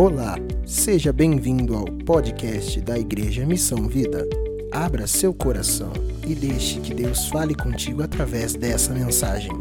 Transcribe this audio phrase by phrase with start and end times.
[0.00, 4.26] Olá, seja bem-vindo ao podcast da Igreja Missão Vida.
[4.72, 5.92] Abra seu coração
[6.26, 9.52] e deixe que Deus fale contigo através dessa mensagem.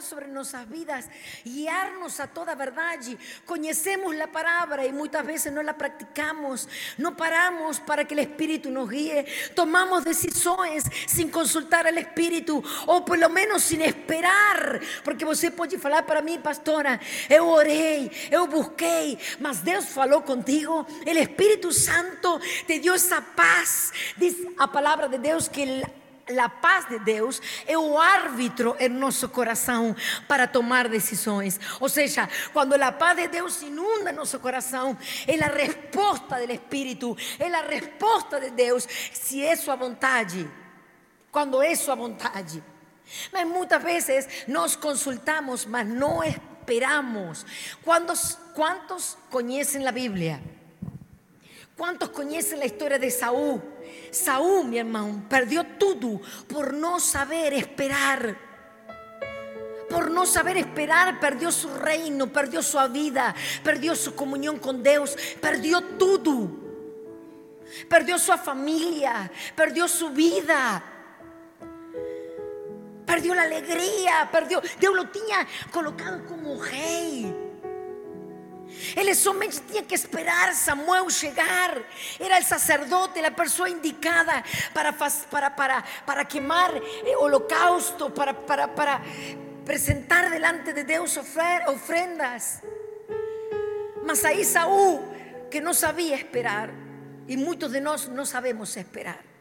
[0.00, 1.06] Sobre nuestras vidas,
[1.44, 2.98] guiarnos a toda verdad.
[3.06, 3.16] Y
[3.46, 8.70] conocemos la palabra y muchas veces no la practicamos, no paramos para que el Espíritu
[8.70, 15.24] nos guíe, tomamos decisiones sin consultar al Espíritu o por lo menos sin esperar, porque
[15.24, 21.18] você pode falar para mí, pastora, eu orei, eu busquei, mas Deus falou contigo, el
[21.18, 25.82] Espíritu Santo te dio esa paz, dice a palabra de Deus que
[26.34, 29.94] la paz de Deus é o árbitro em nosso coração
[30.26, 31.58] para tomar decisões.
[31.80, 37.16] Ou seja, quando a paz de Deus inunda nosso coração, é a resposta do Espírito,
[37.38, 40.48] é a resposta de Deus, se é sua vontade.
[41.30, 42.62] Quando é sua vontade.
[43.32, 47.44] Mas muitas vezes nós consultamos, mas não esperamos.
[47.82, 50.42] ¿Cuántos, cuántos conhecem a Bíblia?
[51.82, 53.60] ¿Cuántos conocen la historia de Saúl?
[54.12, 58.38] Saúl, mi hermano, perdió todo por no saber esperar.
[59.90, 65.18] Por no saber esperar, perdió su reino, perdió su vida, perdió su comunión con Dios,
[65.40, 66.50] perdió todo.
[67.88, 70.84] Perdió su familia, perdió su vida.
[73.04, 74.62] Perdió la alegría, perdió.
[74.78, 77.41] Dios lo tenía colocado como rey.
[78.96, 81.80] Ele somente tinha que esperar Samuel chegar.
[82.18, 84.42] Era o sacerdote, a pessoa indicada
[84.72, 89.00] para, para, para, para queimar eh, holocausto, para, para, para
[89.62, 92.62] apresentar delante de Deus ofrendas.
[94.04, 95.02] Mas aí Saúl,
[95.50, 96.70] que não sabia esperar,
[97.28, 99.31] e muitos de nós não sabemos esperar.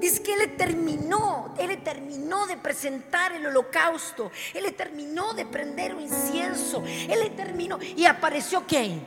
[0.00, 6.02] Dice que Él terminó, Él terminó de presentar el holocausto, Él terminó de prender un
[6.02, 9.04] incienso, Él terminó y apareció quién?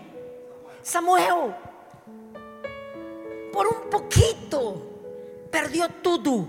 [0.82, 1.56] Samuel.
[3.54, 4.92] Por un poquito
[5.52, 6.48] perdió todo,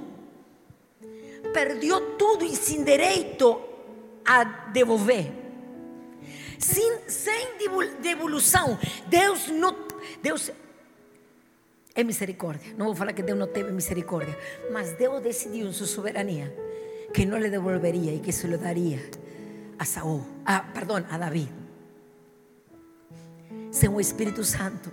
[1.53, 3.61] perdió todo y sin derecho
[4.25, 5.43] a devolver.
[6.59, 8.79] Sin, sin devolución,
[9.11, 9.75] Deus no,
[10.23, 10.53] Deus
[11.95, 12.75] é misericórdia.
[12.77, 14.37] Não vou falar que Deus não teve misericórdia,
[14.71, 16.53] mas Deus decidiu em sua soberania
[17.13, 18.99] que não lhe devolveria e que se lo daria
[19.79, 21.49] a Saúl, a, perdão, a Davi.
[23.71, 24.91] Sem o Espírito Santo,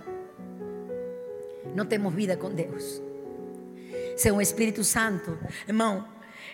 [1.74, 3.00] não temos vida com Deus.
[4.16, 6.06] Sem o Espírito Santo, irmão,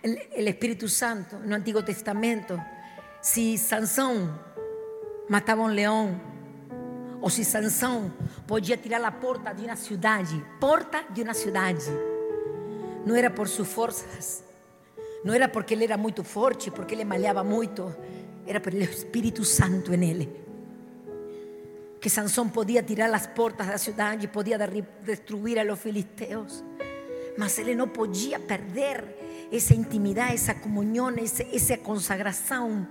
[0.04, 2.60] o Espírito Santo no Antigo Testamento,
[3.20, 4.38] se Sansão
[5.28, 6.20] matava um leão,
[7.20, 8.12] ou se Sansão
[8.46, 11.86] podia tirar a porta de uma cidade, porta de uma cidade,
[13.04, 14.44] não era por suas forças,
[15.24, 17.94] não era porque ele era muito forte, porque ele malhava muito,
[18.46, 20.46] era pelo Espírito Santo em ele.
[22.00, 24.58] Que Sansão podia tirar as portas da cidade, podia
[25.02, 26.62] destruir a los filisteus,
[27.36, 31.12] mas ele não podia perder essa intimidade, essa comunhão,
[31.52, 32.86] essa consagração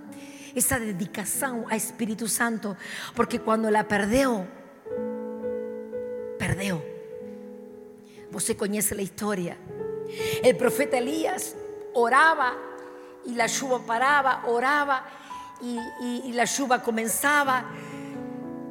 [0.56, 2.76] esa dedicación a Espíritu Santo,
[3.14, 4.46] porque cuando la perdió,
[6.38, 6.82] perdió.
[8.30, 9.56] Você conoce la historia.
[10.42, 11.54] El profeta Elías
[11.94, 12.54] oraba
[13.24, 15.04] y la lluvia paraba, oraba
[15.60, 17.64] y, la lluvia comenzaba.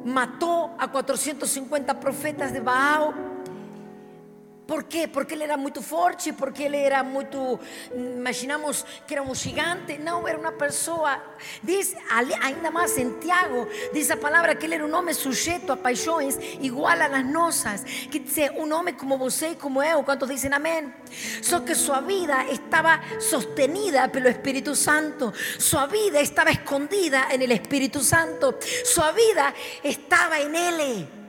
[0.04, 3.14] Mató a 450 profetas de Baal
[4.66, 5.06] por quê?
[5.06, 7.58] Porque ele era muito forte, porque ele era muito.
[7.94, 9.96] Imaginamos que era um gigante.
[9.98, 11.22] Não, era uma pessoa.
[11.62, 11.94] Diz,
[12.42, 16.36] ainda mais em Tiago, diz a palavra que ele era um homem sujeito a paixões
[16.60, 17.84] igual a las nossas.
[18.10, 20.02] Que dizer, um homem como você e como eu.
[20.02, 20.92] Quantos dizem amém?
[21.42, 25.32] Só que sua vida estava sostenida pelo Espírito Santo.
[25.60, 28.56] Sua vida estava escondida en el Espírito Santo.
[28.84, 29.54] Sua vida
[29.84, 31.25] estava em Ele.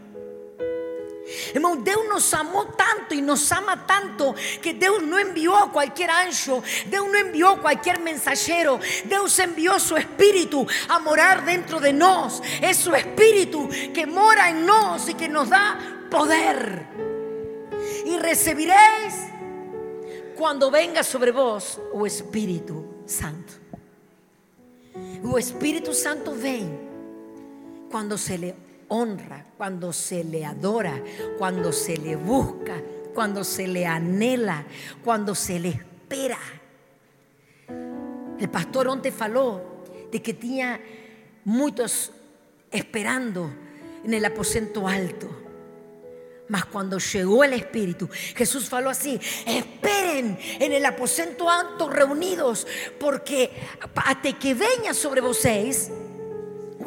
[1.54, 6.10] Hermano, Dios nos amó tanto y nos ama tanto que Dios no envió a cualquier
[6.10, 11.94] ancho, Dios no envió a cualquier mensajero, Dios envió su espíritu a morar dentro de
[11.94, 12.42] nos.
[12.62, 16.88] Es su espíritu que mora en nos y que nos da poder.
[18.06, 19.28] Y recibiréis
[20.38, 23.54] cuando venga sobre vos o Espíritu Santo.
[25.24, 26.88] O Espíritu Santo ven
[27.90, 31.02] cuando se le honra, cuando se le adora,
[31.38, 32.82] cuando se le busca,
[33.14, 34.66] cuando se le anhela,
[35.04, 36.40] cuando se le espera.
[38.40, 39.62] El pastor onte falou
[40.12, 40.80] de que tenía
[41.44, 42.12] muchos
[42.72, 43.52] esperando
[44.04, 45.28] en el aposento alto.
[46.50, 52.66] Mas cuando llegó el Espíritu, Jesús faló así, esperen en el aposento alto reunidos,
[53.00, 53.52] porque
[53.96, 55.92] hasta que venga sobre vocês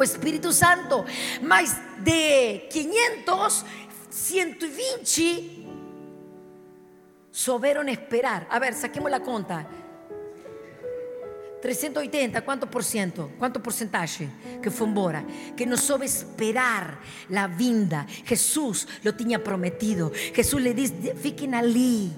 [0.00, 1.04] o Espíritu Santo,
[1.42, 3.66] más de 500,
[4.08, 5.66] 120
[7.30, 8.46] souberam esperar.
[8.50, 9.68] A ver, saquemos la conta.
[11.60, 13.30] 380, ¿cuánto por ciento?
[13.38, 14.30] ¿Cuánto porcentaje
[14.62, 15.22] que fue embora?
[15.54, 16.98] Que no soube esperar
[17.28, 18.06] la vinda.
[18.24, 20.10] Jesús lo tenía prometido.
[20.34, 22.10] Jesús le dice, fiquen ali,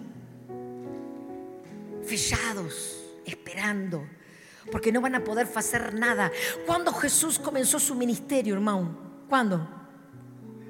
[2.04, 4.06] fechados, esperando,
[4.70, 6.30] porque no van a poder hacer nada.
[6.66, 8.96] ¿Cuándo Jesús comenzó su ministerio, hermano?
[9.28, 9.66] ¿Cuándo?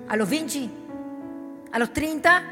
[0.09, 0.71] ¿A los 20?
[1.73, 2.43] ¿A los 30?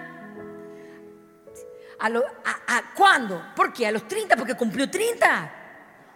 [1.98, 3.42] ¿A, lo, a, cuándo?
[3.54, 3.86] ¿Por qué?
[3.86, 4.36] ¿A los 30?
[4.36, 5.54] Porque cumplió 30.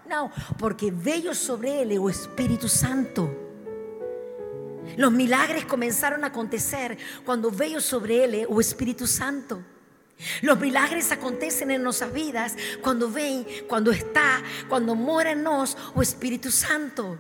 [0.09, 3.43] No, porque veio sobre él o Espíritu Santo.
[4.97, 9.62] Los milagres comenzaron a acontecer cuando veio sobre él o Espíritu Santo.
[10.43, 16.02] Los milagres acontecen en nuestras vidas cuando ven, cuando está, cuando mora en nos o
[16.02, 17.19] Espíritu Santo.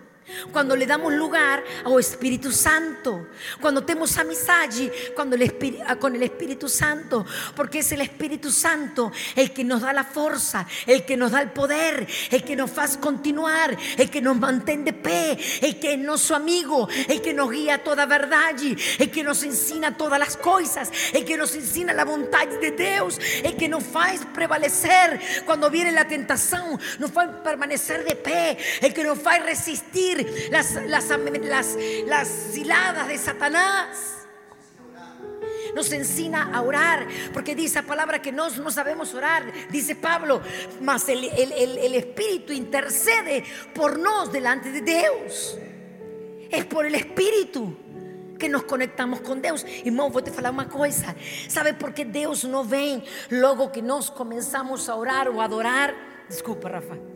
[0.52, 3.28] Cuando le damos lugar al Espíritu Santo,
[3.60, 5.54] cuando tenemos amizade cuando el
[5.98, 10.66] con el Espíritu Santo, porque es el Espíritu Santo el que nos da la fuerza,
[10.86, 14.84] el que nos da el poder, el que nos hace continuar, el que nos mantiene
[14.84, 18.54] de pie, el que es nuestro amigo, el que nos guía a toda verdad,
[18.98, 23.20] el que nos enseña todas las cosas, el que nos enseña la voluntad de Dios,
[23.42, 28.94] el que nos hace prevalecer cuando viene la tentación, nos hace permanecer de pie, el
[28.94, 30.13] que nos hace resistir
[30.50, 31.76] las, las, las,
[32.06, 34.14] las ciladas de Satanás
[35.74, 40.40] nos enseña a orar, porque dice la palabra que no, no sabemos orar, dice Pablo,
[40.80, 43.44] mas el, el, el, Espíritu intercede
[43.74, 45.58] por nos delante de Dios.
[46.50, 47.76] Es por el Espíritu
[48.38, 49.64] que nos conectamos con Dios.
[49.84, 51.14] Irmão, vou te falar uma coisa.
[51.48, 55.94] Sabe por que Deus não vem logo que nós começamos a orar ou a adorar?
[56.28, 57.13] Desculpa, Rafa.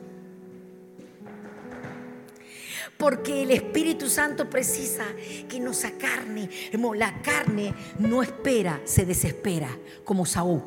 [2.99, 5.05] Porque el Espíritu Santo precisa
[5.49, 6.50] que nos carne,
[6.97, 9.71] la carne no espera, se desespera,
[10.05, 10.61] como Saúl.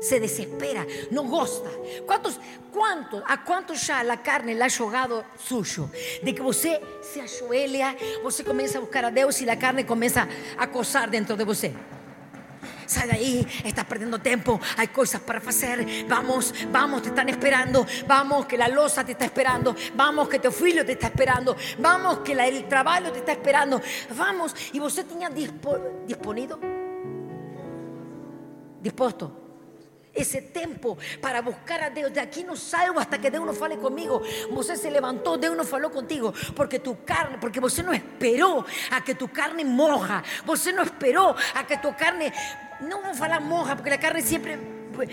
[0.00, 1.70] Se desespera, no gosta.
[2.04, 2.40] ¿Cuántos,
[2.72, 5.88] cuántos, a cuántos ya la carne le ha jugado suyo?
[6.22, 10.28] De que usted se ajoelha, usted comienza a buscar a Dios y la carne comienza
[10.58, 11.72] a acosar dentro de usted.
[12.86, 15.86] Sal de ahí, estás perdiendo tiempo, hay cosas para hacer.
[16.08, 17.86] Vamos, vamos, te están esperando.
[18.06, 19.74] Vamos, que la losa te está esperando.
[19.94, 21.56] Vamos, que tu filho te está esperando.
[21.78, 23.80] Vamos, que el trabajo te está esperando.
[24.16, 26.58] Vamos, y usted tenía disponido,
[28.80, 29.44] dispuesto
[30.14, 32.12] ese tiempo para buscar a Dios.
[32.12, 34.22] De aquí no salgo hasta que Dios no fale conmigo.
[34.50, 36.32] Usted se levantó, Dios no faló contigo.
[36.54, 40.22] Porque tu carne, porque usted no esperó a que tu carne moja.
[40.46, 42.32] No esperó a que tu carne
[42.88, 44.58] no vamos a hablar moja, porque la carne siempre
[44.94, 45.08] pues,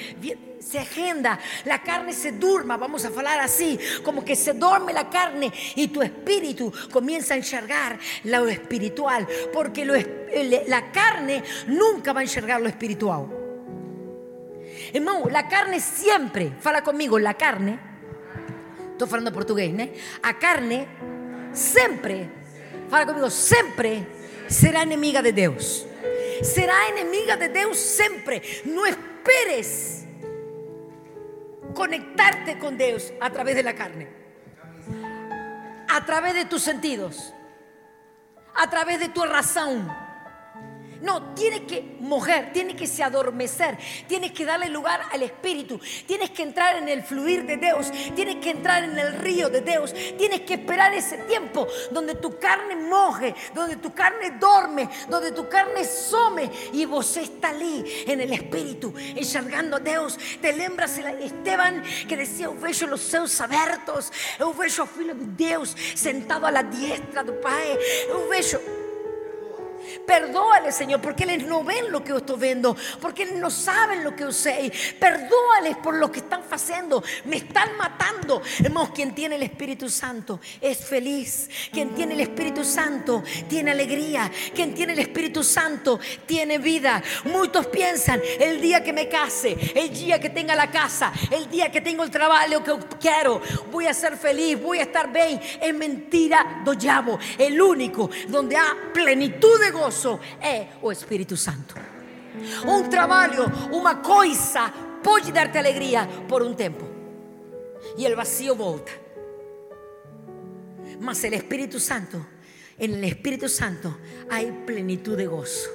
[0.59, 5.09] se agenda, la carne se durma, vamos a hablar así, como que se duerme la
[5.09, 9.85] carne y tu espíritu comienza a enxergar lo espiritual, porque
[10.67, 13.27] la carne nunca va a enxergar lo espiritual.
[14.93, 17.79] Hermano, la carne siempre, fala conmigo, la carne,
[18.91, 19.87] estoy hablando portugués, ¿no?
[20.23, 20.87] A carne
[21.53, 22.29] siempre,
[22.89, 24.05] fala conmigo, siempre
[24.47, 25.87] será enemiga de Dios
[26.41, 28.41] será enemiga de Dios siempre.
[28.65, 30.05] No esperes
[31.73, 34.07] conectarte con Dios a través de la carne,
[35.89, 37.33] a través de tus sentidos,
[38.55, 40.00] a través de tu razón
[41.01, 43.77] no, tiene que mojar, tiene que se adormecer,
[44.07, 48.37] tienes que darle lugar al Espíritu, tienes que entrar en el fluir de Dios, tienes
[48.37, 52.75] que entrar en el río de Dios, tienes que esperar ese tiempo donde tu carne
[52.75, 58.33] moje, donde tu carne dorme, donde tu carne some y vos está allí en el
[58.33, 60.17] Espíritu, enxergando a Dios.
[60.41, 65.25] Te lembras Esteban que decía, eu vejo los seus abertos, eu vejo o Filho de
[65.25, 67.77] Deus sentado a la diestra do Pai,
[68.09, 68.80] eu vejo
[70.05, 74.03] Perdóales, Señor, porque ellos no ven lo que yo estoy viendo, porque ellos no saben
[74.03, 74.71] lo que yo sé.
[74.99, 77.03] Perdóales por lo que están haciendo.
[77.25, 78.41] Me están matando.
[78.59, 81.49] Hermanos, quien tiene el Espíritu Santo es feliz.
[81.71, 84.29] Quien tiene el Espíritu Santo tiene alegría.
[84.53, 87.01] Quien tiene el Espíritu Santo tiene vida.
[87.25, 91.71] Muchos piensan, el día que me case, el día que tenga la casa, el día
[91.71, 93.41] que tengo el trabajo que quiero,
[93.71, 95.39] voy a ser feliz, voy a estar bien.
[95.61, 96.71] Es mentira do.
[97.37, 99.90] El único donde hay plenitud de gozo
[100.41, 101.75] é o Espírito Santo.
[102.65, 104.71] Um trabalho, uma coisa
[105.03, 106.85] pode dar-te alegria por um tempo
[107.97, 108.91] e o vacío volta.
[110.99, 112.25] Mas o Espírito Santo
[112.81, 113.95] En el Espíritu Santo
[114.31, 115.69] hay plenitud de gozo.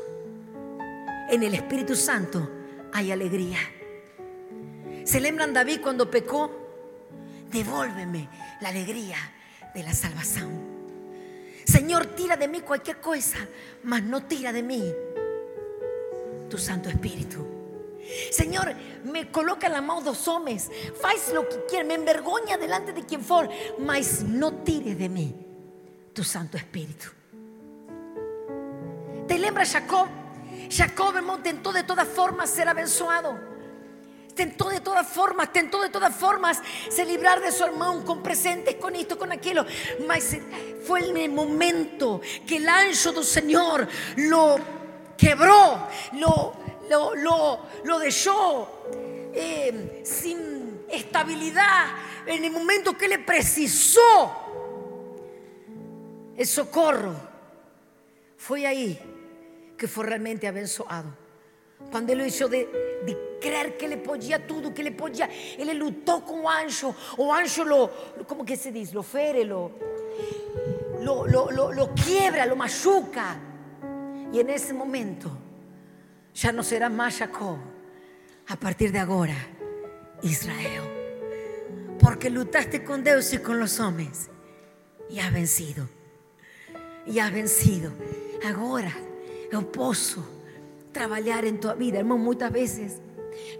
[1.30, 2.50] En el Espíritu Santo
[2.92, 3.58] hay alegría.
[5.04, 6.50] Celebran David cuando pecó.
[7.52, 8.28] Devuélveme
[8.60, 9.18] la alegría
[9.72, 10.65] de la salvación.
[11.66, 13.38] Señor, tira de mí cualquier cosa,
[13.82, 14.94] mas no tira de mí
[16.48, 17.44] tu Santo Espíritu.
[18.30, 18.72] Señor,
[19.04, 20.70] me coloca la mão dos homens,
[21.00, 23.48] faz lo que quiere, me envergonha delante de quien for,
[23.80, 25.34] mas no tires de mí
[26.14, 27.10] tu Santo Espíritu.
[29.26, 30.06] ¿Te lembra Jacob?
[30.70, 33.55] Jacob, hermano, tentó de todas formas ser abençoado.
[34.36, 38.74] Tentó de todas formas, tentó de todas formas se librar de su hermano con presentes,
[38.74, 39.64] con esto, con aquello.
[40.06, 40.36] Mas
[40.86, 44.58] fue en el momento que el ancho del Señor lo
[45.16, 46.54] quebró, lo,
[46.90, 48.84] lo, lo, lo dejó
[49.32, 51.86] eh, sin estabilidad.
[52.26, 54.34] En el momento que le precisó
[56.36, 57.14] el socorro,
[58.36, 59.00] fue ahí
[59.78, 61.25] que fue realmente abençoado.
[61.90, 62.66] Quando ele deixou de,
[63.04, 65.28] de que ele podia tudo, que ele podia,
[65.58, 66.94] ele lutou com o anjo.
[67.16, 67.88] O anjo lo,
[68.26, 68.92] como que se diz?
[68.92, 69.72] Lo fere, lo,
[71.00, 73.40] lo, lo, lo, quiebra, lo machuca.
[74.32, 75.30] E nesse momento
[76.32, 77.58] já não será mais Jacob.
[78.48, 79.34] A partir de agora,
[80.22, 80.84] Israel.
[81.98, 84.30] Porque lutaste com Deus e com os homens.
[85.10, 85.88] E has vencido.
[87.06, 87.92] E has vencido.
[88.44, 88.92] Agora
[89.50, 90.35] eu posso
[90.96, 92.16] trabalhar em tua vida, irmão.
[92.16, 93.02] Muitas vezes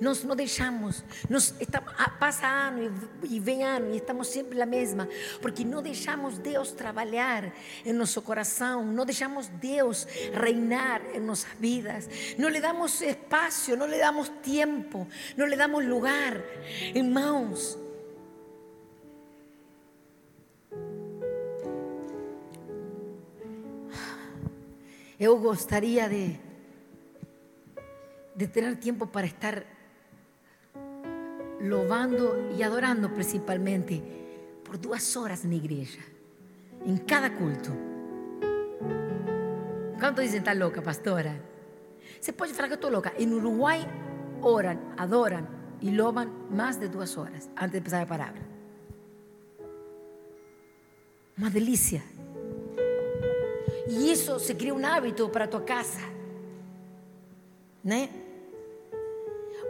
[0.01, 4.65] nós não deixamos, nós estamos, passa ano e, e vem ano e estamos sempre na
[4.65, 5.07] mesma,
[5.43, 7.53] porque não deixamos Deus trabalhar
[7.85, 13.87] em nosso coração, não deixamos Deus reinar em nossas vidas, não lhe damos espaço, não
[13.87, 16.43] lhe damos tempo, não lhe damos lugar,
[16.95, 17.79] irmãos.
[25.19, 26.46] Eu gostaria de
[28.37, 29.65] de tener tiempo para estar
[31.61, 34.03] loando y adorando principalmente
[34.65, 36.03] por dos horas en la iglesia,
[36.85, 37.71] en cada culto.
[39.99, 41.35] ¿Cuánto dicen está loca, pastora?
[42.21, 43.13] Se puede falar que estoy loca.
[43.19, 43.87] En Uruguay
[44.43, 45.49] oran, adoran
[45.81, 48.43] y loban más de dos horas antes de empezar la palabra.
[51.39, 52.03] Una delicia.
[53.89, 56.01] Y eso se crea un hábito para tu casa.
[57.83, 58.26] ¿No?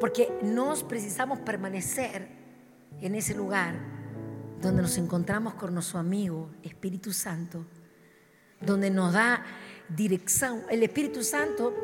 [0.00, 2.28] Porque nos precisamos permanecer
[3.00, 3.74] en ese lugar
[4.60, 7.64] donde nos encontramos con nuestro amigo Espíritu Santo,
[8.60, 9.44] donde nos da
[9.88, 10.62] dirección.
[10.70, 11.74] El Espíritu Santo,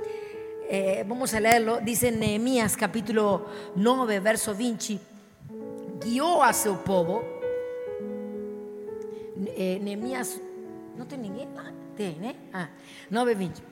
[0.68, 4.98] eh, vamos a leerlo, dice en Nehemías capítulo 9, verso 20,
[6.04, 7.22] guió a su pueblo.
[9.56, 10.40] Eh, Nehemías,
[10.96, 11.81] ¿no tiene ninguém?
[11.92, 12.68] Ah, tiene, ah,
[13.10, 13.62] 9, 20.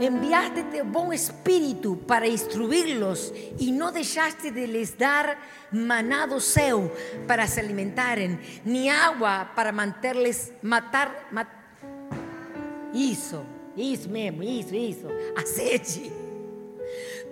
[0.00, 0.64] Enviaste
[1.12, 5.38] espíritu para instruirlos y no dejaste de les dar
[5.70, 6.90] manado seu
[7.26, 11.28] para se alimentaren, ni agua para mantenerles matar.
[11.30, 11.48] Mat,
[12.94, 13.44] isso,
[13.76, 15.08] isso mesmo, isso, isso.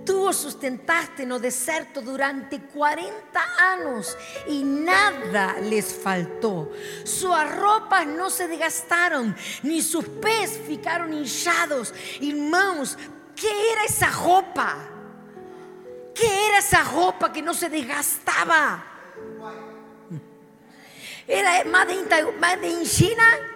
[0.04, 4.16] Tú os sustentaste no deserto durante 40 años
[4.48, 6.70] y nada les faltó.
[7.04, 11.94] Sus ropas no se desgastaron, ni sus pies ficaron hinchados.
[12.20, 12.98] Irmãos,
[13.36, 14.76] ¿qué era esa ropa?
[16.14, 18.84] ¿Qué era esa ropa que no se desgastaba?
[21.26, 23.51] Era más de China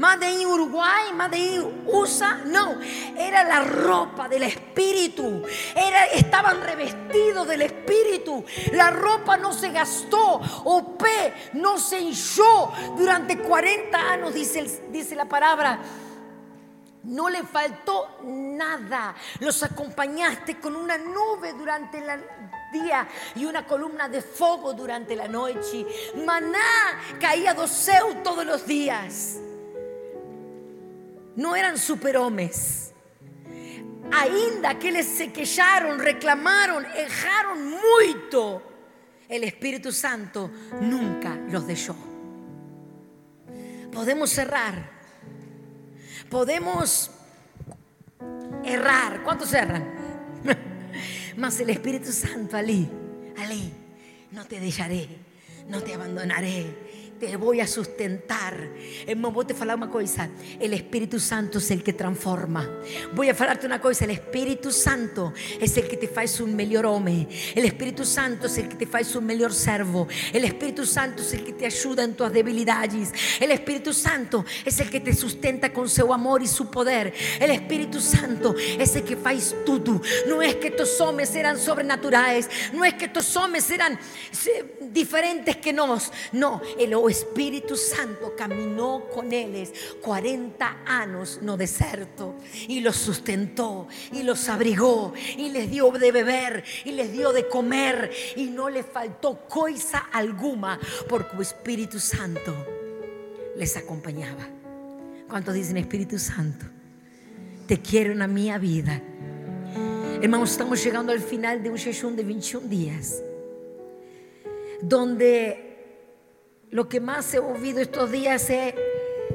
[0.00, 2.80] Made en Uruguay, made en USA, no,
[3.18, 5.42] era la ropa del Espíritu,
[6.14, 8.42] estaban revestidos del Espíritu,
[8.72, 15.14] la ropa no se gastó, o pe no se hinchó durante 40 años, dice, dice
[15.14, 15.78] la palabra.
[17.02, 19.14] No le faltó nada.
[19.38, 22.22] Los acompañaste con una nube durante el
[22.72, 25.86] día y una columna de fuego durante la noche.
[26.26, 29.38] Maná caía céu todos los días
[31.36, 32.92] no eran superhomes.
[34.12, 35.30] Ainda que les se
[35.98, 38.62] reclamaron, erraron mucho,
[39.28, 41.94] el Espíritu Santo nunca los dejó.
[43.92, 44.90] Podemos cerrar,
[46.28, 47.10] podemos
[48.64, 49.22] errar.
[49.22, 49.94] ¿Cuántos erran?
[51.36, 52.88] Mas el Espíritu Santo, Ali,
[53.38, 53.72] Ali,
[54.32, 55.08] no te dejaré,
[55.68, 56.89] no te abandonaré
[57.20, 58.54] te voy a sustentar.
[59.32, 62.80] Vou te falar uma coisa: o Espírito Santo é o que transforma.
[63.12, 66.86] Vou a falarte uma coisa: o Espírito Santo é o que te faz um melhor
[66.86, 67.28] homem.
[67.54, 70.08] O Espírito Santo é o que te faz um melhor servo.
[70.32, 73.12] O Espírito Santo é o que te ajuda em tuas debilidades.
[73.40, 77.12] O Espírito Santo é o que te sustenta com seu amor e seu poder.
[77.40, 80.00] O Espírito Santo é o que faz tudo.
[80.26, 82.48] Não é que estes homens eram sobrenaturais.
[82.72, 83.98] Não é que estes homens eram
[84.90, 86.10] diferentes que nós.
[86.32, 86.60] Não,
[87.02, 92.36] o Espírito Santo caminhou com eles 40 anos no deserto
[92.68, 97.44] e los sustentou e los abrigou e les dio de beber e les dio de
[97.44, 102.54] comer e não les faltou coisa alguma porque o Espírito Santo
[103.56, 104.48] les acompañaba.
[105.28, 106.66] ¿Cuántos dicen Espíritu Santo?
[107.66, 109.00] Te quiero na minha vida.
[110.20, 113.22] Irmãos, estamos chegando ao final de um jejum de 21 dias,
[114.82, 115.69] donde
[116.70, 118.74] lo que más he ouvido estos días es,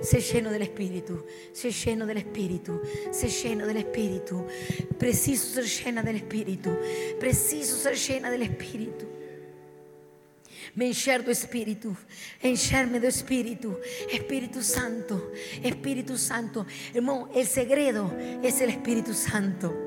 [0.02, 4.46] se lleno del Espíritu, se lleno del Espíritu, se lleno del Espíritu.
[4.98, 6.70] Preciso ser llena del Espíritu,
[7.20, 9.06] preciso ser llena del Espíritu.
[10.76, 11.96] Me encher do Espírito,
[12.44, 13.80] encherme do Espírito,
[14.12, 15.32] Espírito Santo,
[15.64, 16.68] Espírito Santo.
[16.94, 18.12] Irmão, el segredo
[18.44, 19.85] es el Espíritu Santo.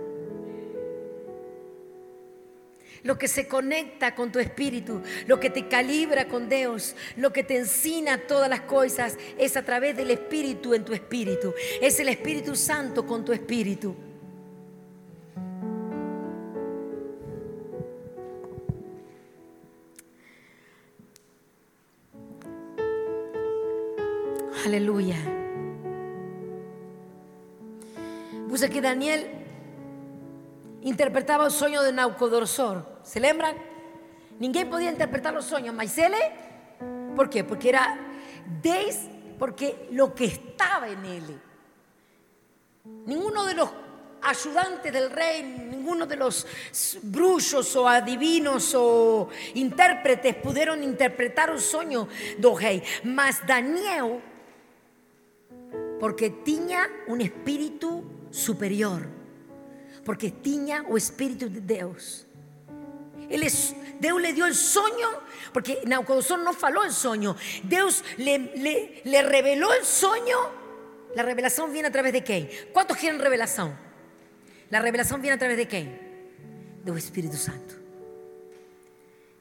[3.02, 7.42] Lo que se conecta con tu espíritu, lo que te calibra con Dios, lo que
[7.42, 11.54] te ensina todas las cosas, es a través del espíritu en tu espíritu.
[11.80, 13.94] Es el Espíritu Santo con tu espíritu.
[24.64, 25.16] Aleluya.
[28.48, 29.37] Puse que Daniel
[30.88, 33.00] interpretaba el sueño de Naucodorsor.
[33.02, 33.56] ¿Se lembran?
[34.40, 36.18] Ninguém podía interpretar los sueños, mas ele,
[37.16, 37.42] ¿por qué?
[37.42, 37.98] Porque era
[38.62, 41.40] des, porque lo que estaba en él.
[43.04, 43.68] Ninguno de los
[44.22, 46.46] ayudantes del rey, ninguno de los
[47.02, 52.08] bruxos o adivinos o intérpretes pudieron interpretar un sueño
[52.38, 54.20] do rey, mas Daniel,
[55.98, 59.17] porque tenía un espíritu superior
[60.08, 62.26] porque tinha o Espírito de Deus.
[63.28, 63.46] Ele,
[64.00, 65.20] Deus lhe deu o sonho,
[65.52, 67.36] porque Nabucodonosor não falou o sonho.
[67.62, 70.38] Deus lhe, lhe, lhe revelou o sonho.
[71.14, 72.48] A revelação vem através de quem?
[72.72, 73.78] Quantos querem revelação?
[74.72, 76.00] A revelação vem através de quem?
[76.82, 77.78] Do Espírito Santo.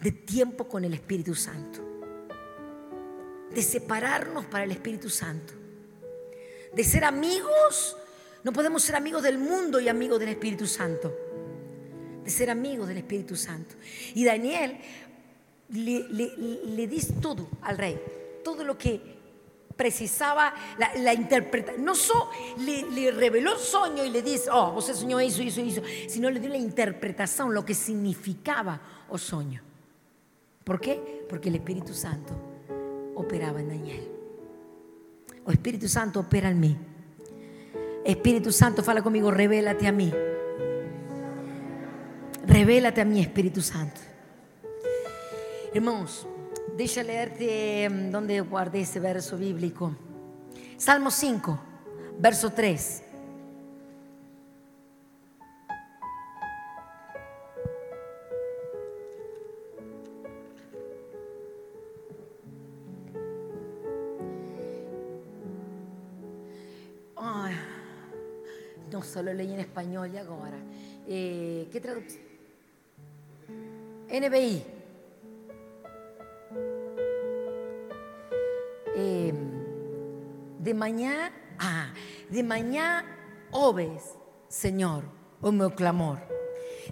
[0.02, 1.82] De tempo com o Espírito Santo.
[3.54, 5.58] De separarnos para o Espírito Santo.
[6.74, 7.96] De ser amigos
[8.44, 11.14] no podemos ser amigos del mundo y amigos del Espíritu Santo.
[12.24, 13.76] De ser amigos del Espíritu Santo.
[14.14, 14.78] Y Daniel
[15.70, 16.08] le,
[16.66, 18.00] le, dice todo al rey.
[18.44, 19.18] Todo lo que
[19.76, 20.54] precisaba
[20.98, 21.86] la, interpretación.
[21.86, 25.82] No solo le, reveló el sueño y le dice, oh, vos soñó eso, eso, eso,
[26.10, 29.62] sino le dio la interpretación, lo que significaba el sueño.
[30.64, 31.26] ¿Por qué?
[31.30, 32.34] Porque el Espíritu Santo
[33.16, 34.12] operaba en Daniel.
[35.46, 36.78] O Espíritu Santo opera en mí.
[38.08, 40.14] Espíritu Santo, fala conmigo, revélate a mí.
[42.48, 44.00] Revélate a mí, Espíritu Santo.
[45.74, 46.26] Irmãos,
[46.78, 49.94] deixa leerte mm, donde guardei esse verso bíblico.
[50.78, 51.60] Salmo 5,
[52.18, 53.04] verso 3.
[69.08, 70.58] Solo leí en español y ahora.
[71.08, 72.24] Eh, ¿Qué traducción?
[74.10, 74.64] NBI.
[78.96, 79.34] Eh,
[80.60, 81.94] de mañana, ah,
[82.30, 83.06] de mañana
[83.52, 84.16] obes,
[84.48, 85.04] Señor,
[85.42, 86.20] o meu clamor.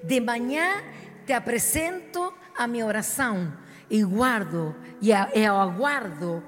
[0.04, 0.84] De mañana
[1.26, 3.58] te apresento a mi oración
[3.90, 6.44] y guardo y, aguardo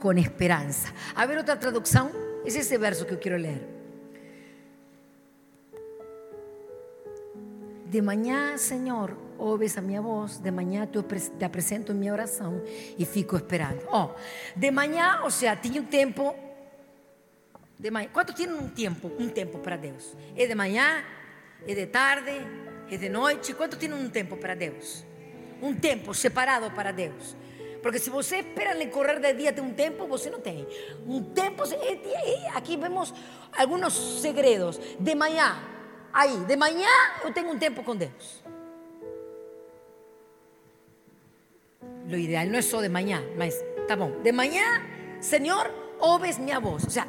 [0.00, 0.92] con esperanza.
[1.14, 2.10] A ver otra traducción.
[2.44, 3.81] Es ese verso que yo quiero leer.
[7.92, 12.62] De manhã, Senhor, ouves a minha voz, de manhã te apresento minha oração
[12.98, 13.84] e fico esperando.
[13.92, 14.08] Oh,
[14.56, 16.34] de manhã, ou seja, tinha um tempo.
[17.78, 19.12] De manhã, quanto tinha um tempo?
[19.18, 20.16] Um tempo para Deus.
[20.34, 21.04] É de manhã,
[21.68, 22.32] é de tarde,
[22.90, 23.52] é de noite.
[23.52, 25.04] Quanto tinha um tempo para Deus?
[25.60, 27.36] Um tempo separado para Deus.
[27.82, 30.66] Porque se você espera no correr de dia tem um tempo, você não tem.
[31.06, 31.62] Um tempo,
[32.54, 33.12] aqui vemos
[33.54, 34.80] alguns segredos.
[34.98, 35.72] De manhã,
[36.12, 36.90] Aí, de manhã
[37.24, 38.42] eu tenho um tempo com Deus.
[42.08, 44.20] lo ideal no es só de manhã, mas tá bom.
[44.22, 44.82] De manhã,
[45.20, 46.84] Senhor, ouves minha voz.
[46.84, 47.06] O sea,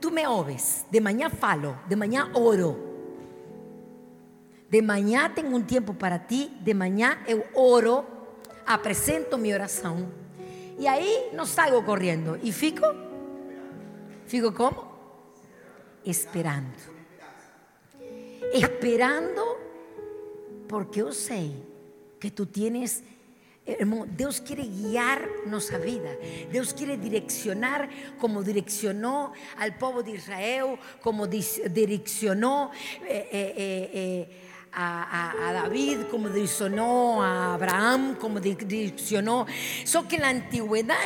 [0.00, 0.86] tú me ouves.
[0.90, 2.84] De manhã falo, de manhã oro.
[4.70, 8.04] De manhã tenho um tempo para ti, de manhã eu oro,
[8.66, 10.10] apresento minha oração.
[10.78, 12.38] E aí não salgo correndo.
[12.42, 12.86] E fico?
[14.26, 14.84] Fico como?
[16.04, 16.95] Esperando.
[18.52, 19.58] Esperando
[20.68, 21.54] porque eu sei
[22.18, 23.02] que tú tienes
[24.16, 26.10] Dios quiere guiar nuestra vida.
[26.52, 27.88] Dios quiere direccionar
[28.20, 32.70] como direccionó al pueblo de Israel, como direccionó
[33.02, 34.40] eh, eh, eh,
[34.72, 39.46] a, a, David, como direccionó a Abraham, como direccionó.
[39.84, 40.96] Só que en la antigüedad.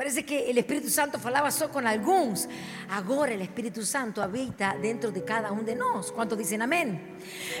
[0.00, 2.48] Parece que o Espírito Santo falava só com alguns.
[2.88, 6.10] Agora o Espírito Santo habita dentro de cada um de nós.
[6.10, 6.98] Quantos dizem amém?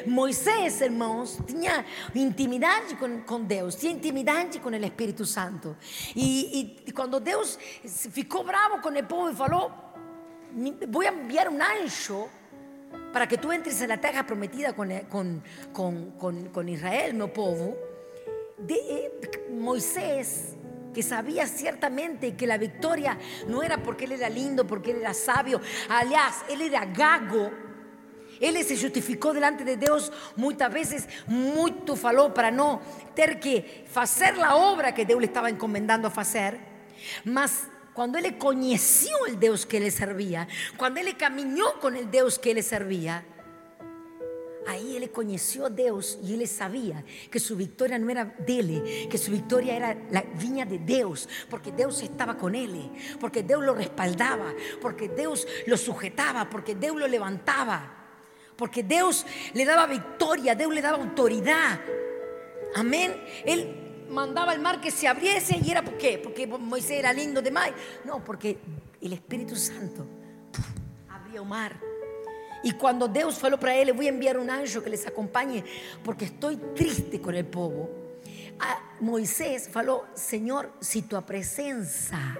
[0.06, 5.76] Moisés, irmãos, tinha intimidade com, com Deus, tinha intimidade com o Espírito Santo.
[6.16, 7.58] E, e quando Deus
[8.10, 9.70] ficou bravo com o povo e falou:
[10.88, 12.26] Vou enviar um anjo
[13.12, 15.42] para que tu entres na terra prometida com, com,
[15.74, 17.76] com, com, com Israel, meu povo.
[18.58, 19.10] De, eh,
[19.50, 20.56] Moisés
[20.94, 25.14] que sabía ciertamente que la victoria no era porque él era lindo, porque él era
[25.14, 27.50] sabio, aliás, él era gago.
[28.40, 32.80] Él se justificó delante de Dios muchas veces, mucho falou para no
[33.14, 36.58] ter que hacer la obra que Dios le estaba encomendando a hacer.
[37.24, 40.48] Mas cuando él conoció el Dios que le servía,
[40.78, 43.24] cuando él caminó con el Dios que le servía,
[44.66, 49.08] Ahí él conoció a Dios y él sabía que su victoria no era de él,
[49.10, 53.64] que su victoria era la viña de Dios, porque Dios estaba con él, porque Dios
[53.64, 58.08] lo respaldaba, porque Dios lo sujetaba, porque Dios lo levantaba,
[58.54, 61.80] porque Dios le daba victoria, Dios le daba autoridad.
[62.74, 63.16] Amén.
[63.46, 66.18] Él mandaba al mar que se abriese y era ¿por qué?
[66.18, 67.74] Porque Moisés era lindo de mar.
[68.04, 68.58] No, porque
[69.00, 70.06] el Espíritu Santo
[71.08, 71.89] abrió mar
[72.62, 75.64] y cuando Dios falou para él, voy a enviar un anjo que les acompañe
[76.04, 77.90] porque estoy triste con el povo.
[79.00, 82.38] Moisés falou, Señor, si tu presencia,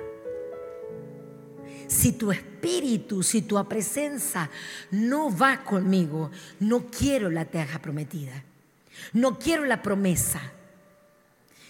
[1.87, 4.51] si tu espíritu, si tu presencia
[4.91, 6.31] no va conmigo,
[6.61, 8.45] no quiero la tierra prometida.
[9.15, 10.41] No quiero la promesa.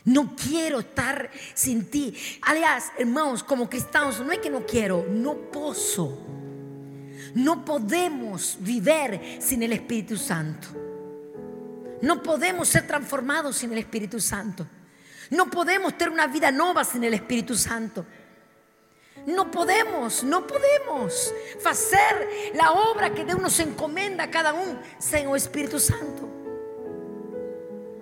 [0.04, 2.16] No quiero estar sin ti.
[2.42, 6.49] Aliás, hermanos, como cristianos, no es que no quiero, no puedo.
[7.34, 10.68] No podemos vivir sin el Espíritu Santo.
[12.02, 14.66] No podemos ser transformados sin el Espíritu Santo.
[15.30, 18.04] No podemos tener una vida nueva sin el Espíritu Santo.
[19.26, 21.32] No podemos, no podemos
[21.64, 26.28] hacer la obra que Dios nos encomienda a cada uno sin el Espíritu Santo.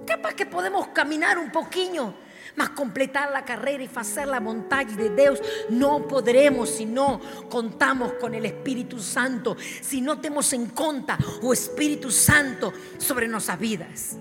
[0.06, 2.14] Capaz que podemos caminar un poquito
[2.56, 8.14] mas completar la carrera y hacer la montaña de Dios no podremos si no contamos
[8.14, 14.16] con el Espíritu Santo, si no tenemos en cuenta o Espíritu Santo sobre nuestras vidas,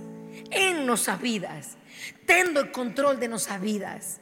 [0.49, 1.77] en nuestras vidas,
[2.25, 4.19] teniendo el control de nuestras vidas,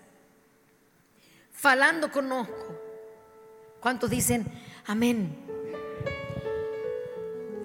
[1.51, 2.81] falando conozco.
[3.79, 4.45] ¿Cuántos dicen
[4.85, 5.35] amén?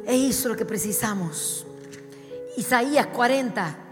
[0.06, 1.66] Es eso lo que precisamos.
[2.56, 3.89] Isaías 40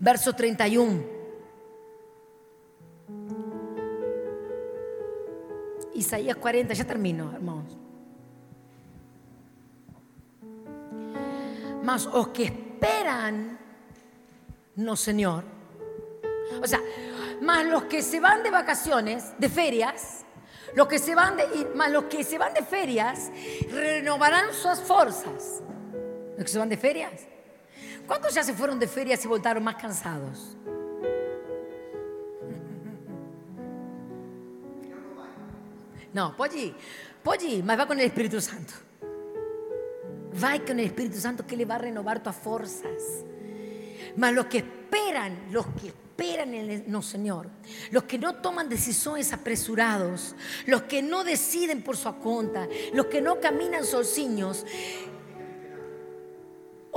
[0.00, 1.20] verso 31.
[5.94, 7.76] Isaías 40, ya termino, hermanos.
[11.82, 13.58] Mas os que esperan,
[14.76, 15.44] no Señor.
[16.62, 16.80] O sea,
[17.42, 20.24] más los que se van de vacaciones, de ferias,
[20.74, 21.46] los que se van de,
[21.90, 23.30] los que se van de ferias,
[23.70, 25.62] renovarán sus fuerzas.
[26.36, 27.26] Los que se van de ferias
[28.10, 30.56] ¿Cuántos ya se fueron de ferias y voltaron más cansados?
[36.12, 36.74] No, puede ir,
[37.22, 38.72] puede ir, mas va con el Espíritu Santo.
[40.42, 43.24] Va con el Espíritu Santo que le va a renovar tus fuerzas.
[44.16, 47.48] Mas los que esperan, los que el no, Señor,
[47.92, 50.34] los que no toman decisiones apresurados,
[50.66, 54.66] los que no deciden por su cuenta, los que no caminan solciños,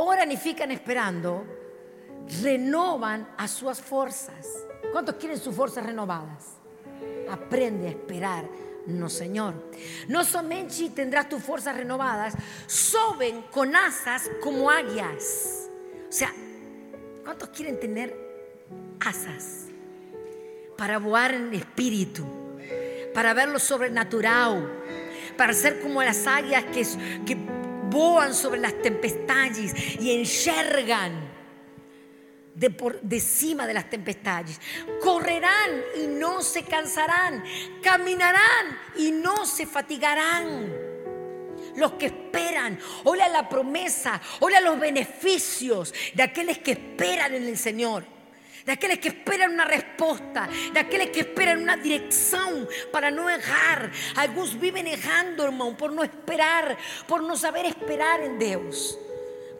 [0.04, 1.46] oran y fican esperando,
[2.42, 4.48] renovan a sus fuerzas.
[4.92, 6.58] ¿Cuántos quieren sus fuerzas renovadas?
[7.30, 8.46] Aprende a esperar,
[8.86, 9.54] no Señor.
[10.08, 12.34] No solamente tendrás tus fuerzas renovadas,
[12.68, 15.70] soben con asas como águilas.
[16.08, 16.32] O sea,
[17.24, 18.16] ¿cuántos quieren tener
[19.00, 19.66] asas
[20.78, 22.26] para volar en espíritu?
[23.14, 24.70] Para ver lo sobrenatural,
[25.38, 26.84] para ser como las águilas que,
[27.26, 27.63] que
[27.94, 31.32] voan sobre las tempestades y enxergan
[32.56, 34.60] de por de cima de las tempestades.
[35.02, 37.44] Correrán y no se cansarán.
[37.82, 40.74] Caminarán y no se fatigarán.
[41.76, 47.58] Los que esperan, hola la promesa, hola los beneficios de aquellos que esperan en el
[47.58, 48.06] Señor.
[48.66, 53.92] De aquellos que esperan una respuesta, de aquellos que esperan una dirección para no errar.
[54.16, 58.98] Algunos viven errando, hermano, por no esperar, por no saber esperar en Dios,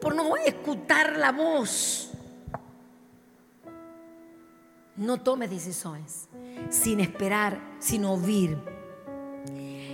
[0.00, 2.10] por no escuchar la voz.
[4.96, 6.28] No tome decisiones
[6.70, 8.56] sin esperar, sin oír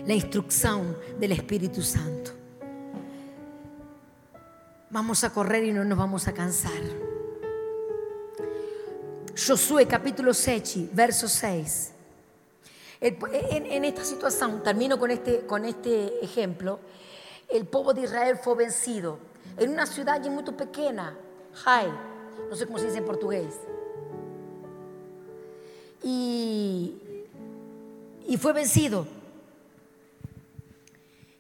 [0.06, 2.32] la instrucción del Espíritu Santo.
[4.90, 7.09] Vamos a correr y no nos vamos a cansar.
[9.36, 11.92] Josué capítulo 7, verso 6.
[13.00, 16.78] En, esta situación, termino con este, con este ejemplo,
[17.48, 19.18] el pueblo de Israel fue vencido
[19.56, 21.16] en una ciudad muy pequeña,
[21.54, 21.90] Jai,
[22.48, 23.54] no sé cómo se dice en portugués.
[26.02, 26.96] Y,
[28.26, 29.06] y fue vencido.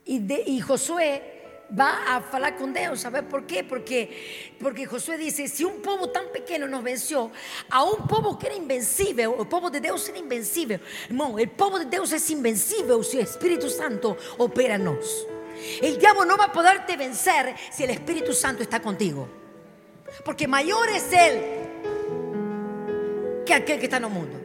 [0.04, 1.39] Y, de, y Josué
[1.78, 3.00] va a hablar con Dios.
[3.00, 3.64] ¿Sabes por qué?
[3.64, 7.30] Porque, porque Josué dice, si un pueblo tan pequeño nos venció,
[7.68, 10.80] a un pueblo que era invencible, el pueblo de Dios era invencible.
[11.08, 15.26] No, el pueblo de Dios es invencible si el Espíritu Santo opera en nos.
[15.80, 19.28] El diablo no va a poderte vencer si el Espíritu Santo está contigo.
[20.24, 21.40] Porque mayor es Él
[23.44, 24.38] que aquel que está el mundo.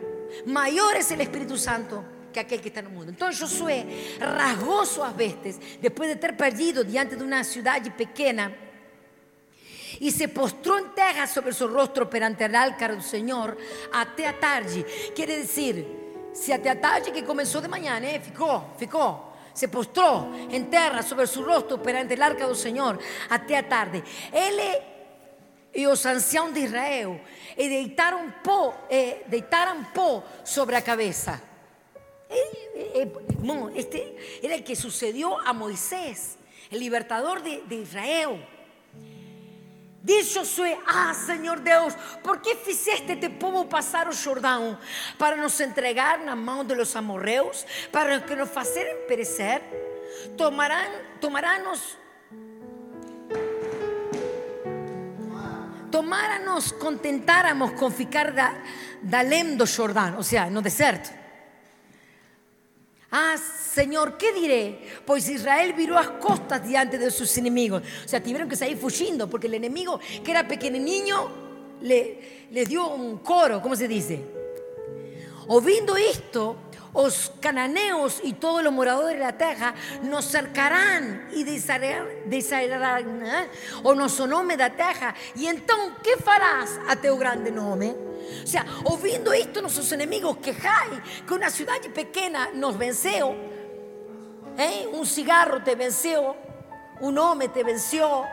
[0.45, 2.03] Mayor es el Espíritu Santo
[2.35, 3.11] que aquel que está en el mundo.
[3.11, 8.51] Entonces Josué rasgó sus vestes después de ter perdido diante de una ciudad pequeña
[10.01, 13.57] y se postró en tierra sobre su rostro perante el alcar del Señor
[13.93, 14.85] hasta a tarde.
[15.15, 15.87] Quiere decir,
[16.33, 19.33] si hasta a tarde que comenzó de mañana, eh, ficou, ficou.
[19.53, 24.03] Se postró en tierra sobre su rostro perante el arca del Señor hasta a tarde.
[24.33, 24.59] Él
[25.73, 27.21] y los ancianos de Israel
[27.55, 31.39] y deitaron pó, eh, deitaron pó sobre la cabeza.
[33.75, 36.37] Este era el que sucedió a Moisés,
[36.71, 38.43] el libertador de, Israel.
[40.01, 44.79] Dice Josué, ah Señor Dios, ¿por qué hiciste este pueblo pasar el Jordán?
[45.17, 49.61] Para nos entregar la mano de los amorreos, para que nos hicieran perecer.
[50.37, 50.87] Tomarán,
[51.19, 51.97] tomarános,
[55.91, 58.53] tomáranos, contentáramos con ficar da,
[59.01, 61.24] da do Jordán, o sea, no deserto.
[63.17, 64.77] Ah, Señor, ¿qué diré?
[65.05, 67.81] Pues Israel viró a costas diante de sus enemigos.
[68.03, 71.29] O sea, tuvieron que salir fugiendo porque el enemigo, que era pequeño,
[71.79, 74.19] le, le dio un coro, ¿cómo se dice?
[75.47, 76.57] Ouvindo esto,
[76.95, 83.49] los cananeos y todos los moradores de la tierra nos cercarán y desairarán ¿eh?
[83.83, 85.13] o nos sonome da tierra.
[85.35, 87.95] Y entonces, ¿qué farás a teu grande nombre?
[88.43, 93.35] O sea, ouvindo esto nuestros enemigos quejar que una ciudad pequeña nos venció,
[94.57, 94.87] ¿eh?
[94.91, 96.35] un cigarro te venció,
[97.01, 98.23] un hombre te venció,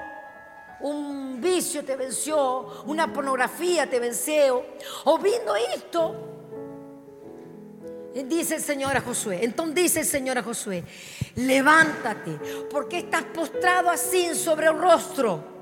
[0.81, 4.65] un vicio te venció, una pornografía te venció.
[5.05, 6.42] Ouvindo esto,
[8.15, 10.85] dice el Señor a Josué, entonces dice el Señor a Josué,
[11.37, 12.33] levántate,
[12.71, 15.53] porque estás postrado así sobre el rostro.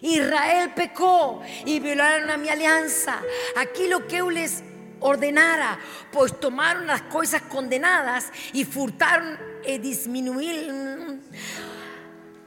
[0.00, 3.20] Israel pecó y violaron a mi alianza.
[3.56, 4.62] Aquí lo que yo les
[5.00, 5.78] ordenara,
[6.12, 11.20] pues tomaron las cosas condenadas y furtaron y disminuyeron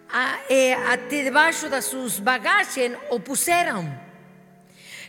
[0.09, 0.75] a, eh,
[1.09, 4.10] debajo de sus bagajes o pusieron.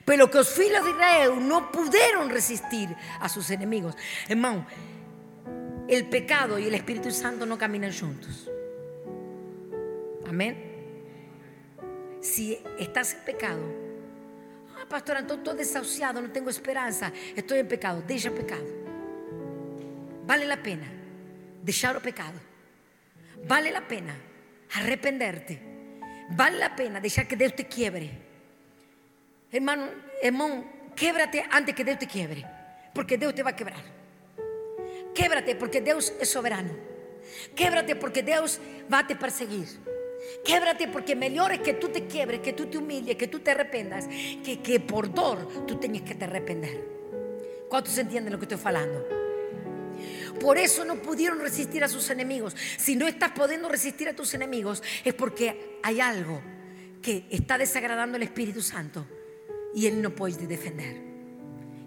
[0.04, 2.88] Pero que los hijos de Israel no pudieron resistir
[3.20, 3.94] a sus enemigos.
[4.28, 4.66] Hermano,
[5.88, 8.50] el pecado y el Espíritu Santo no caminan juntos.
[10.28, 10.72] Amén
[12.22, 13.60] si estás en pecado,
[14.80, 18.64] ah, pastor, entonces estoy desahuciado, no tengo esperanza, estoy en pecado, deja pecado.
[20.24, 20.86] Vale la pena
[21.62, 22.38] dejar el pecado.
[23.46, 24.14] Vale la pena
[24.74, 25.60] arrependerte.
[26.30, 28.31] Vale la pena dejar que Dios te quiebre.
[29.52, 29.86] Hermano,
[30.22, 30.64] hermano,
[30.96, 32.42] québrate antes que Dios te quiebre,
[32.94, 33.82] porque Dios te va a quebrar.
[35.14, 36.70] Québrate porque Dios es soberano.
[37.54, 38.60] Québrate porque Dios
[38.90, 39.68] va a te perseguir.
[40.42, 43.50] Québrate porque mejor es que tú te quiebres, que tú te humilles, que tú te
[43.50, 44.08] arrependas,
[44.42, 46.82] que, que por dor tú tengas que te arrepender.
[47.68, 49.06] ¿Cuántos entienden lo que estoy hablando?
[50.40, 52.56] Por eso no pudieron resistir a sus enemigos.
[52.78, 56.40] Si no estás pudiendo resistir a tus enemigos es porque hay algo
[57.02, 59.06] que está desagradando al Espíritu Santo
[59.74, 61.00] y Él no puede defender.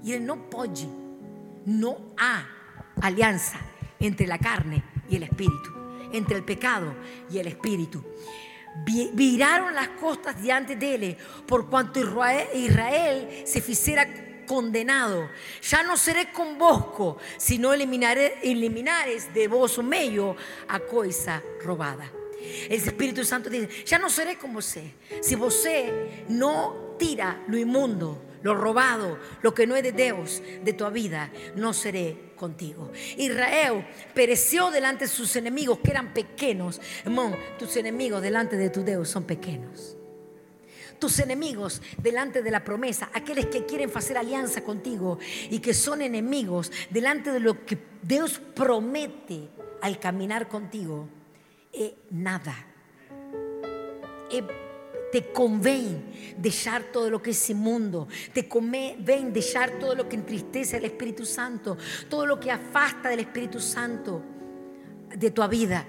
[0.04, 0.88] Y Él no puede.
[1.65, 2.43] No hay
[3.02, 3.60] alianza
[4.00, 5.71] entre la carne y el Espíritu
[6.12, 6.93] entre el pecado
[7.30, 8.02] y el espíritu.
[8.86, 11.17] vi- viraron las costas diante dele,
[11.48, 14.08] por cuanto Israel, se hiciera
[14.45, 15.30] condenado.
[15.69, 20.36] Ya no seré convosco, sino eliminaré, eliminares de vos o medio
[20.69, 22.10] a coisa robada.
[22.69, 24.93] El Espíritu Santo dice, ya no seré como sé.
[25.21, 30.73] Si você no tira lo inmundo, lo robado, lo que no es de Dios de
[30.73, 32.91] tu vida, no seré contigo.
[33.17, 36.79] Israel pereció delante de sus enemigos que eran pequeños.
[37.03, 39.97] Hermano, tus enemigos delante de tu Dios son pequeños.
[40.99, 46.01] Tus enemigos delante de la promesa, aquellos que quieren hacer alianza contigo y que son
[46.01, 49.49] enemigos delante de lo que Dios promete
[49.81, 51.10] al caminar contigo,
[51.73, 52.67] es nada.
[55.15, 60.75] Te conviene dejar todo lo que es inmundo, te conviene dejar todo lo que entristece
[60.75, 61.78] al Espíritu Santo,
[62.10, 64.21] todo lo que afasta del Espíritu Santo
[65.15, 65.86] de tu vida.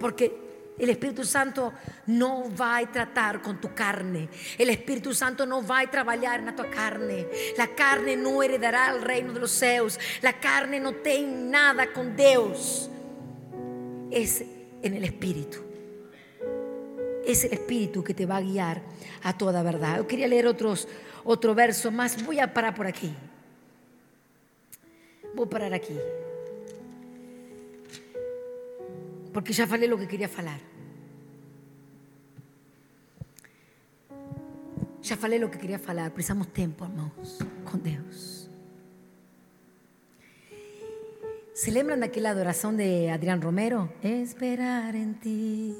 [0.00, 1.74] Porque el Espíritu Santo
[2.06, 4.30] no va a tratar con tu carne.
[4.56, 7.26] El Espíritu Santo no va a trabajar en tu carne.
[7.58, 10.00] La carne no heredará el reino de los cielos.
[10.22, 12.88] La carne no tiene nada con Dios.
[14.10, 14.42] Es
[14.80, 15.63] en el Espíritu.
[17.26, 18.82] Es el Espíritu que te va a guiar
[19.22, 19.98] a toda verdad.
[19.98, 20.88] Yo quería leer otros,
[21.24, 22.24] otro verso más.
[22.24, 23.14] Voy a parar por aquí.
[25.34, 25.96] Voy a parar aquí.
[29.32, 30.60] Porque ya falei lo que quería falar.
[35.02, 36.12] Já falei lo que queria falar.
[36.12, 38.43] Precisamos tempo, irmãos, com Deus.
[41.54, 43.88] ¿Se lembram daquela adoração de Adrián Romero?
[44.02, 45.72] Esperar em ti,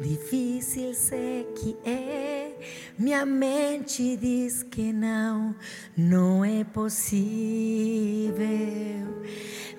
[0.00, 2.58] difícil sei que é.
[2.98, 5.54] Minha mente diz que não,
[5.96, 7.14] não é possível.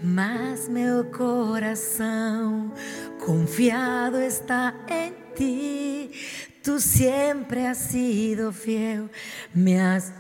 [0.02, 2.74] Mas meu coração
[3.20, 6.12] confiado está em ti.
[6.64, 9.10] Tú siempre has sido fiel,
[9.54, 10.14] me has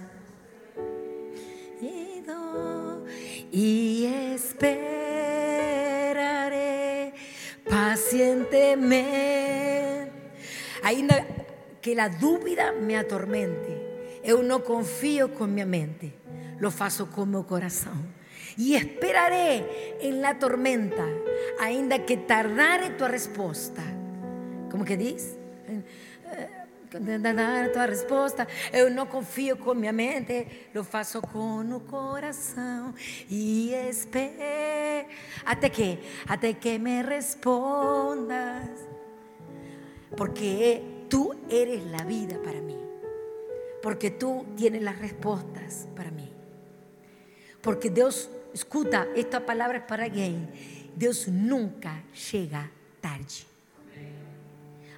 [3.56, 4.84] y esperaré
[7.70, 10.12] pacientemente.
[10.84, 11.26] Ainda
[11.82, 13.82] que la dúvida me atormente,
[14.24, 16.13] eu não confío com minha mente,
[16.60, 17.96] lo faço com meu coração.
[18.58, 21.06] E esperaré en la tormenta,
[21.60, 23.82] ainda que tardare tua resposta.
[24.70, 25.38] Como que diz?
[27.19, 28.48] Dar tua resposta.
[28.71, 32.93] Eu não confio com minha mente, lo faço com o coração
[33.30, 35.08] e espero
[35.45, 38.69] até que, até que me respondas,
[40.15, 42.78] porque tú eres la vida para mí,
[43.82, 46.32] porque tú tienes las respuestas para mí,
[47.62, 50.50] porque Deus escuta esta palabra es para alguien.
[50.95, 52.71] Deus nunca chega
[53.02, 53.45] tarde.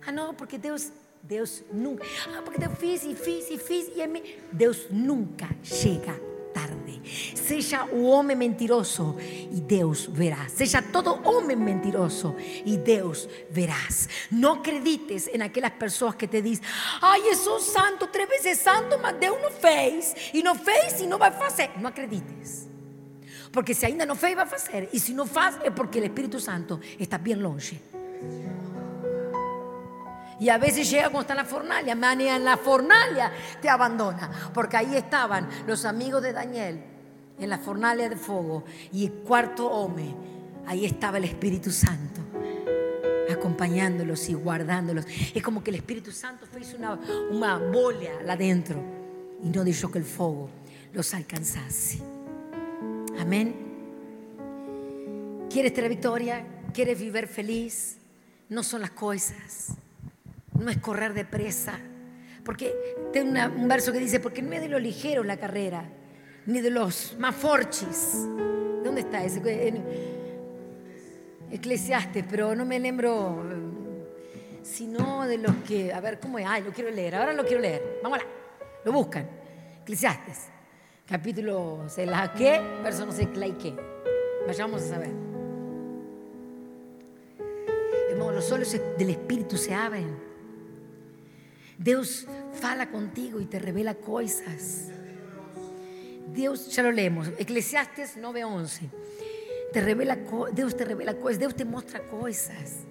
[0.05, 0.91] Ah, não, porque Deus
[1.27, 2.05] Deus nunca.
[2.33, 6.13] Ah, porque eu fiz e fiz e fiz e nunca chega
[6.53, 7.01] tarde.
[7.35, 10.47] Seja o homem mentiroso e Deus verá.
[10.47, 12.33] Seja todo homem mentiroso
[12.65, 14.07] e Deus verás.
[14.31, 16.63] Não acredites em aquelas pessoas que te dizem:
[17.01, 20.31] Ai, eu sou santo, três vezes santo, mas Deus não fez.
[20.33, 21.71] E não fez e não vai fazer.
[21.77, 22.69] Não acredites.
[23.51, 24.87] Porque se ainda não fez, vai fazer.
[24.93, 27.81] E se não faz, é porque o Espírito Santo está bem longe.
[30.39, 34.51] Y a veces llega cuando está la fornalha, man, y en la fornalha te abandona.
[34.53, 36.83] Porque ahí estaban los amigos de Daniel
[37.39, 38.63] en la fornalha de fuego.
[38.91, 40.13] Y el cuarto hombre,
[40.67, 42.21] ahí estaba el Espíritu Santo
[43.31, 45.05] acompañándolos y guardándolos.
[45.33, 46.93] Es como que el Espíritu Santo hizo una,
[47.29, 48.81] una bola adentro
[49.43, 50.49] y no dejó que el fuego
[50.93, 51.99] los alcanzase.
[53.19, 53.55] Amén.
[55.49, 56.45] ¿Quieres tener victoria?
[56.73, 57.97] ¿Quieres vivir feliz?
[58.49, 59.77] No son las cosas
[60.59, 61.79] no es correr depresa.
[62.43, 62.73] Porque
[63.11, 65.83] tengo un verso que dice, porque no es de lo ligero la carrera,
[66.45, 68.25] ni de los más forchis.
[68.83, 69.67] ¿Dónde está ese?
[69.67, 69.83] En
[71.51, 73.43] Eclesiastes, pero no me lembro,
[74.63, 76.45] sino de los que, a ver, ¿cómo es?
[76.63, 77.99] Lo quiero leer, ahora lo quiero leer.
[78.01, 78.19] Vamos
[78.85, 79.27] lo buscan.
[79.81, 80.47] Eclesiastes,
[81.05, 83.75] capítulo, sé la qué, verso no sé la y qué.
[84.45, 85.11] Vayamos a saber.
[88.09, 90.26] Hermano, los solos del Espíritu se abren.
[91.77, 92.27] Deus
[92.59, 94.89] fala contigo y te revela cosas.
[96.27, 98.89] Deus, ya lo leemos, Eclesiastes 9:11.
[99.71, 100.17] Te revela,
[100.53, 102.85] Deus te revela cosas, Deus te muestra cosas.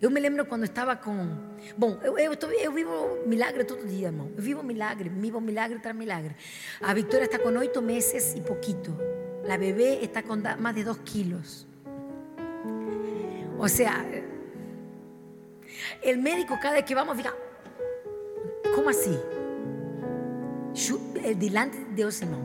[0.00, 1.56] Eu me lembro quando estava com.
[1.76, 4.30] Bom, eu, eu, eu vivo milagre todo dia, irmão.
[4.36, 6.36] Eu vivo milagre, vivo milagre tras milagre.
[6.80, 8.96] A Victoria está com oito meses e pouquito.
[9.44, 11.66] La bebé está con más de dos kilos.
[13.58, 14.04] O sea,
[16.02, 17.34] El médico cada vez que vamos fica,
[18.74, 19.18] ¿cómo así?
[21.26, 22.40] Eh, Delante de Deus, irmão.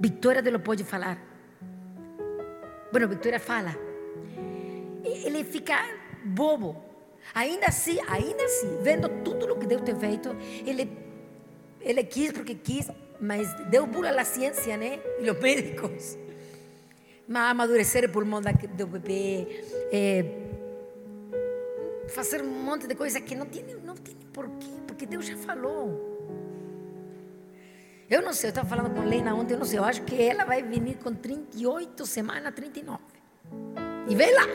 [0.00, 1.18] Victoria te lo pode falar.
[2.90, 3.76] Bueno, Victoria fala.
[5.04, 5.76] Ele fica
[6.24, 6.82] bobo.
[7.34, 10.34] Ainda assim, ainda assim, vendo tudo o que Deus tem feito,
[10.64, 10.90] ele,
[11.82, 12.90] ele quis porque quis,
[13.20, 14.98] mas Deus burla a ciência, né?
[15.20, 16.16] E os médicos.
[17.28, 19.46] Mas amadurecer o pulmão do bebê,
[19.92, 20.24] é,
[22.08, 25.98] fazer um monte de coisas que não tem, não tem porquê, porque Deus já falou.
[28.10, 30.20] Eu não sei, eu estava falando com Lena ontem, eu não sei, eu acho que
[30.20, 33.00] ela vai vir com 38 semanas, 39.
[34.08, 34.46] E vê lá.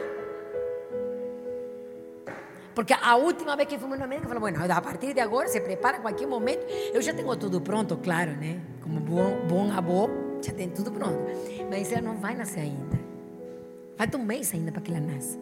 [2.75, 5.59] Porque a última vez que fomos no médico, falou, bueno, a partir de agora, se
[5.61, 6.63] prepara qualquer momento.
[6.93, 8.61] Eu já tenho tudo pronto, claro, né?
[8.83, 10.09] Como bom, bom avô,
[10.43, 11.23] já tem tudo pronto.
[11.71, 12.99] Mas ela não vai nascer ainda.
[13.97, 15.39] Falta um mês ainda para que ela nasça.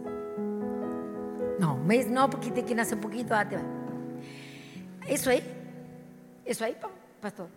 [1.59, 3.82] Não, um mês não, porque tem que nascer um pouquinho antes.
[5.07, 5.43] Isso aí?
[6.45, 6.89] Isso aí, pa-
[7.21, 7.47] pastor?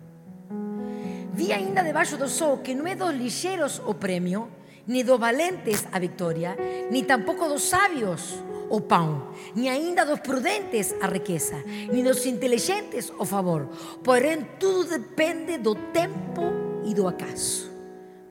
[1.33, 4.49] Vi ainda debaixo do sol que não é dos ligeiros o prêmio,
[4.87, 6.57] nem dos valentes a vitória,
[6.91, 11.57] nem tampouco dos sábios o pão, nem ainda dos prudentes a riqueza,
[11.93, 13.69] nem dos inteligentes o favor.
[14.03, 16.43] Porém, tudo depende do tempo
[16.85, 17.71] e do acaso.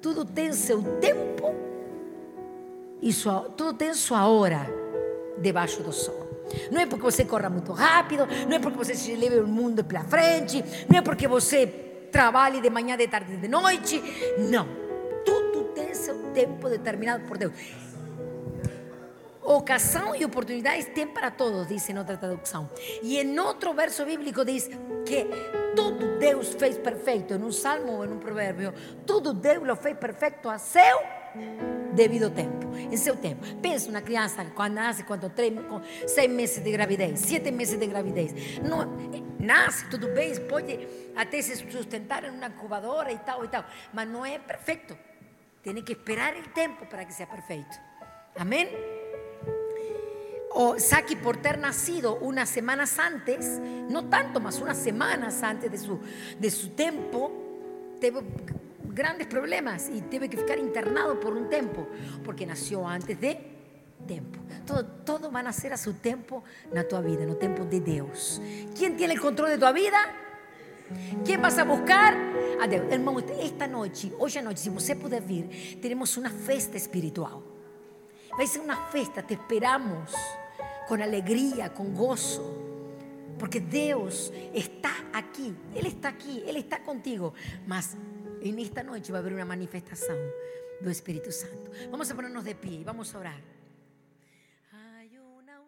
[0.02, 1.54] Tudo tem seu tempo
[3.02, 4.68] e sua, tudo tem sua hora
[5.38, 6.26] debaixo do sol.
[6.72, 9.84] Não é porque você corra muito rápido, não é porque você se leve o mundo
[9.84, 11.68] pela frente, não é porque você
[12.12, 14.02] trabalhe de manhã, de tarde, de noite.
[14.50, 14.68] Não.
[15.26, 17.54] Tudo tem seu tempo determinado por Deus.
[19.44, 22.70] Ocasião e oportunidades tem para todos, diz em outra tradução.
[23.04, 24.68] E em outro verso bíblico diz
[25.06, 25.28] que
[25.76, 28.74] tudo Deus fez perfeito, em um salmo ou em um provérbio,
[29.06, 31.00] tudo Deus lo fez perfeito a seu
[31.96, 33.44] devido tempo, em seu tempo.
[33.62, 37.88] Pensa uma criança quando nasce, quando três, com seis meses de gravidez, sete meses de
[37.88, 38.86] gravidez, não,
[39.40, 44.08] nasce tudo bem, pode até se sustentar em uma incubadora e tal e tal, mas
[44.08, 44.98] não é perfeito.
[45.64, 47.80] Tem que esperar o tempo para que seja perfeito.
[48.36, 48.68] Amém?
[50.56, 55.78] o Saki por ter nacido unas semanas antes, no tanto más, unas semanas antes de
[55.78, 56.00] su,
[56.40, 57.30] de su tiempo,
[58.96, 61.88] grandes problemas y tuvo que ficar internado por un tiempo,
[62.24, 63.38] porque nació antes de
[64.08, 64.40] tiempo.
[64.66, 66.44] Todo, todo va a nacer a su tiempo
[66.74, 68.42] en tu vida, en el tiempo de Dios.
[68.76, 69.98] ¿Quién tiene el control de tu vida?
[71.26, 72.16] ¿Quién vas a buscar?
[72.62, 72.92] A Deus.
[72.92, 77.44] Irmão, esta noite, hoje à noite, se você puder vir, teremos uma festa espiritual.
[78.38, 80.14] Vai ser uma festa, te esperamos
[80.88, 82.44] com alegria, com gozo.
[83.38, 87.34] Porque Deus está aqui, Ele está aqui, Ele está contigo.
[87.68, 87.98] Mas
[88.50, 90.16] em esta noite vai haver uma manifestação
[90.82, 91.72] do Espírito Santo.
[91.90, 93.42] Vamos a ponernos de pie e vamos a orar.
[95.38, 95.64] Una.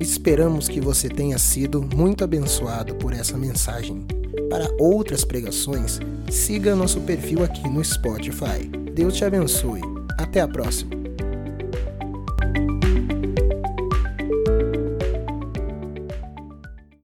[0.00, 4.06] Esperamos que você tenha sido muito abençoado por essa mensagem.
[4.48, 6.00] Para outras pregações,
[6.30, 8.66] siga nosso perfil aqui no Spotify.
[8.94, 9.80] Deus te abençoe.
[10.18, 10.99] Até a próxima.